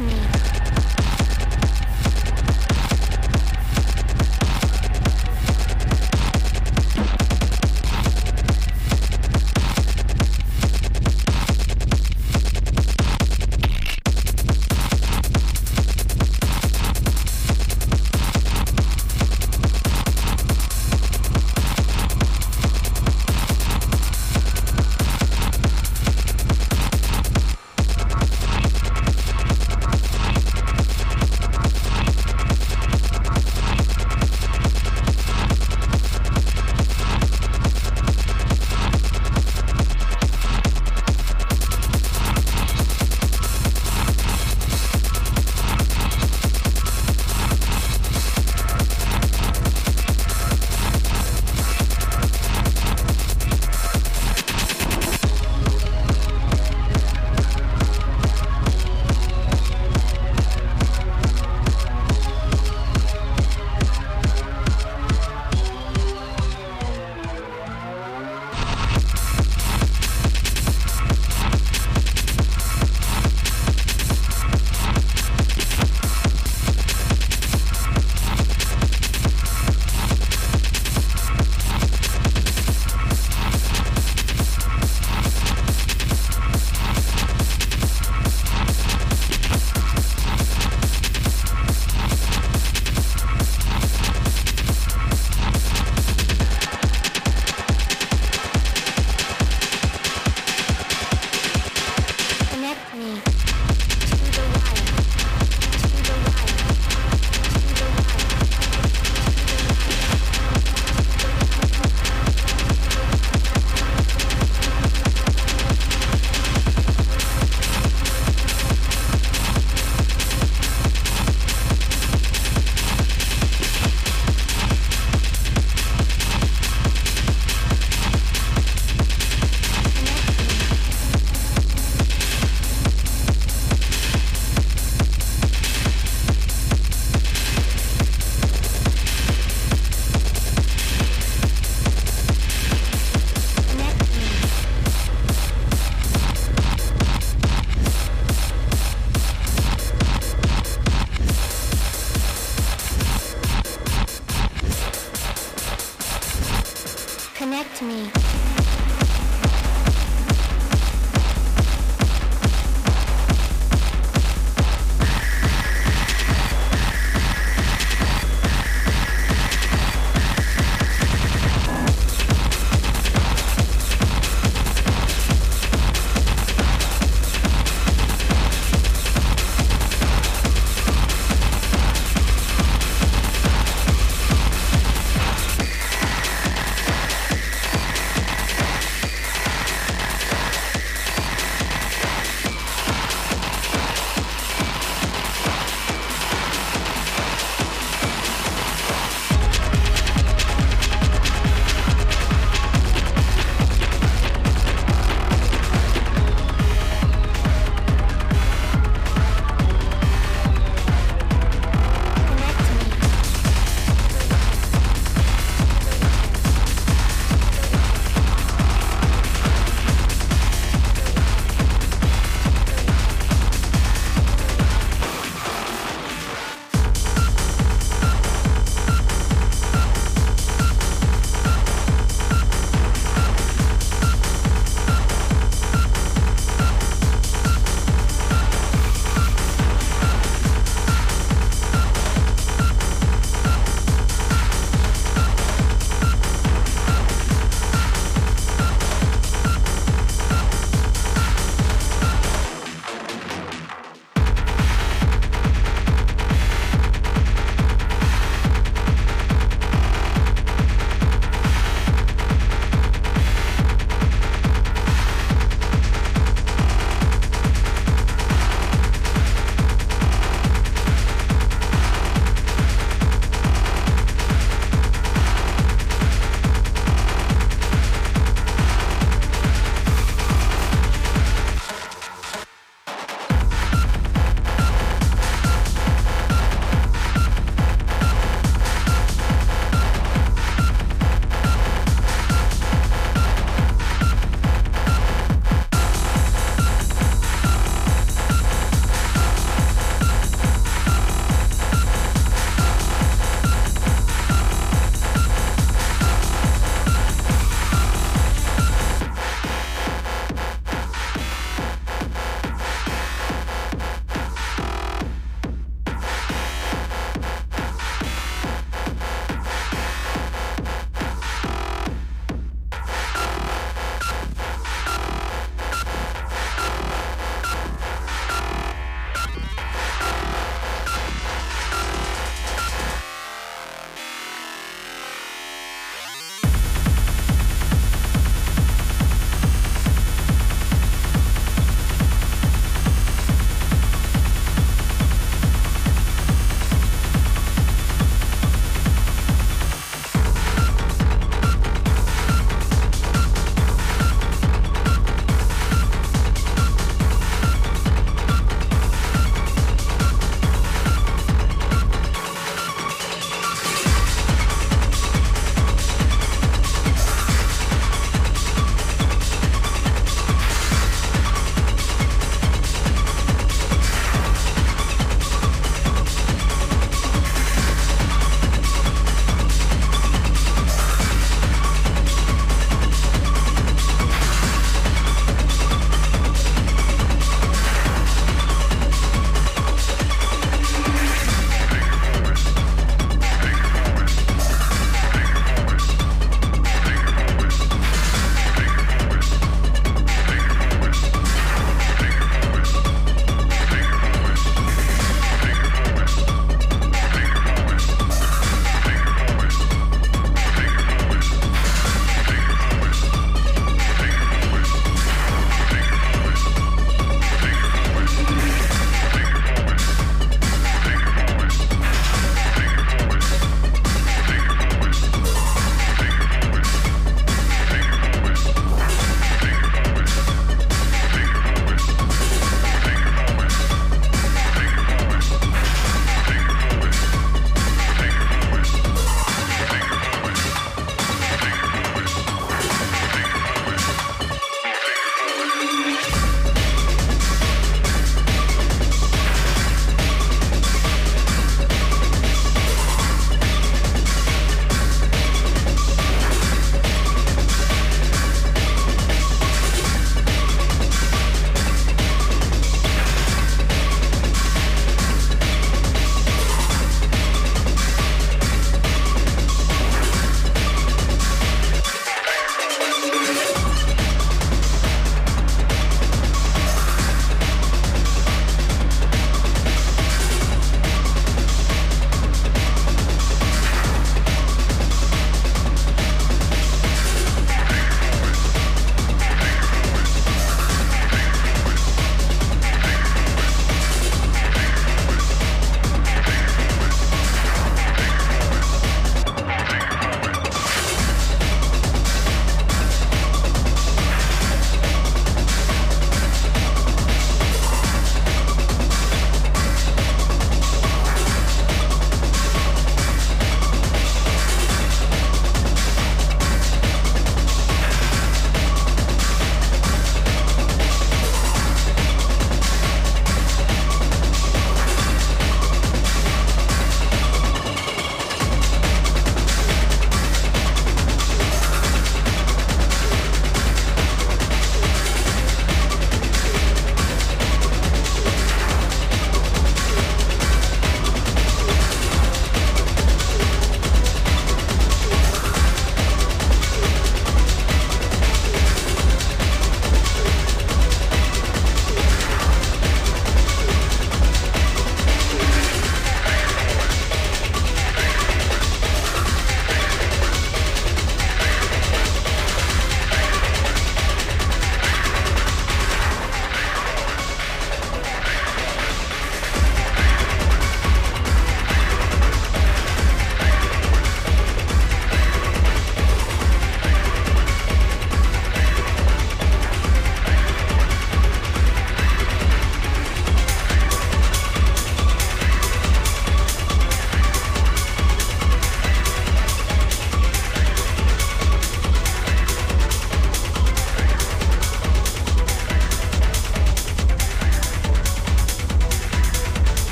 [0.00, 0.39] to me.